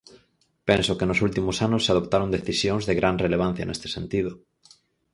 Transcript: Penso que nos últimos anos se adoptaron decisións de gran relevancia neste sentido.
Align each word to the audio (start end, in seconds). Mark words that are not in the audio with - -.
Penso 0.69 0.91
que 0.97 1.07
nos 1.09 1.21
últimos 1.27 1.57
anos 1.67 1.81
se 1.85 1.91
adoptaron 1.93 2.33
decisións 2.37 2.83
de 2.85 2.97
gran 2.99 3.15
relevancia 3.25 3.67
neste 3.67 3.87
sentido. 3.95 4.31